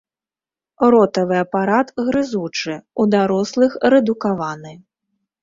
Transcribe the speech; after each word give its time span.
Ротавы 0.95 1.35
апарат 1.43 1.87
грызучы, 2.07 2.73
у 3.05 3.07
дарослых 3.17 3.71
рэдукаваны. 3.97 4.73